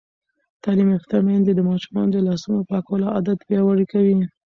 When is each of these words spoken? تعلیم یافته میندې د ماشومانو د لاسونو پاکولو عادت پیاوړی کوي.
تعلیم 0.63 0.89
یافته 0.95 1.15
میندې 1.27 1.51
د 1.55 1.61
ماشومانو 1.69 2.11
د 2.13 2.17
لاسونو 2.27 2.67
پاکولو 2.69 3.07
عادت 3.15 3.37
پیاوړی 3.47 3.85
کوي. 3.93 4.15